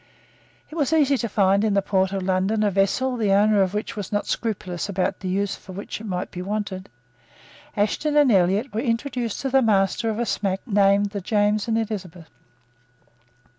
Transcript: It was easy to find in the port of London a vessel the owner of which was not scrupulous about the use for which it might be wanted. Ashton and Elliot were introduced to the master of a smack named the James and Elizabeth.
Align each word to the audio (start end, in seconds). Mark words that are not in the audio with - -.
It 0.71 0.75
was 0.75 0.93
easy 0.93 1.15
to 1.19 1.29
find 1.29 1.63
in 1.63 1.75
the 1.75 1.81
port 1.83 2.11
of 2.11 2.23
London 2.23 2.63
a 2.63 2.71
vessel 2.71 3.17
the 3.17 3.33
owner 3.33 3.61
of 3.61 3.75
which 3.75 3.95
was 3.95 4.11
not 4.11 4.25
scrupulous 4.25 4.89
about 4.89 5.19
the 5.19 5.27
use 5.27 5.55
for 5.55 5.73
which 5.73 6.01
it 6.01 6.05
might 6.07 6.31
be 6.31 6.41
wanted. 6.41 6.89
Ashton 7.77 8.17
and 8.17 8.31
Elliot 8.31 8.73
were 8.73 8.81
introduced 8.81 9.41
to 9.41 9.49
the 9.51 9.61
master 9.61 10.09
of 10.09 10.17
a 10.17 10.25
smack 10.25 10.61
named 10.65 11.11
the 11.11 11.21
James 11.21 11.67
and 11.67 11.77
Elizabeth. 11.77 12.31